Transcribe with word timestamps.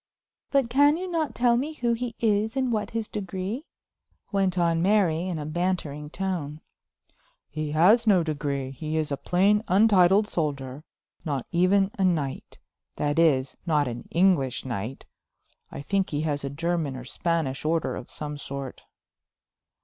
"But 0.49 0.67
can 0.67 0.97
you 0.97 1.07
not 1.07 1.35
tell 1.35 1.57
me 1.57 1.73
who 1.73 1.93
he 1.93 2.15
is, 2.19 2.57
and 2.57 2.71
what 2.71 2.89
his 2.89 3.07
degree?" 3.07 3.67
went 4.31 4.57
on 4.57 4.81
Mary 4.81 5.27
in 5.27 5.37
a 5.37 5.45
bantering 5.45 6.09
tone. 6.09 6.59
"He 7.51 7.73
has 7.73 8.07
no 8.07 8.23
degree; 8.23 8.71
he 8.71 8.97
is 8.97 9.11
a 9.11 9.15
plain, 9.17 9.63
untitled 9.67 10.27
soldier, 10.27 10.83
not 11.23 11.45
even 11.51 11.91
a 11.99 12.03
knight; 12.03 12.57
that 12.95 13.19
is, 13.19 13.55
not 13.67 13.87
an 13.87 14.07
English 14.09 14.65
knight. 14.65 15.05
I 15.71 15.83
think 15.83 16.09
he 16.09 16.21
has 16.21 16.43
a 16.43 16.49
German 16.49 16.95
or 16.95 17.05
Spanish 17.05 17.63
order 17.63 17.95
of 17.95 18.09
some 18.09 18.39
sort." 18.39 18.81